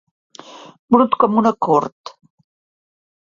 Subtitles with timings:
[0.95, 2.13] Brut com una cort.